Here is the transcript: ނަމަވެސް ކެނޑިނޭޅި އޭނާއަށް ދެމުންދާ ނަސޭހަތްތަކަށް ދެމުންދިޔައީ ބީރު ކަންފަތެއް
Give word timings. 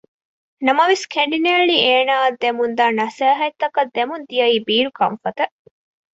ނަމަވެސް 0.65 1.05
ކެނޑިނޭޅި 1.13 1.75
އޭނާއަށް 1.85 2.39
ދެމުންދާ 2.41 2.85
ނަސޭހަތްތަކަށް 2.99 3.91
ދެމުންދިޔައީ 3.95 4.55
ބީރު 4.67 4.89
ކަންފަތެއް 4.99 5.55